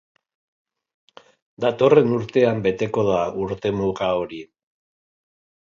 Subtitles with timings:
[1.65, 4.45] Datorren urtean beteko da urtemuga hori.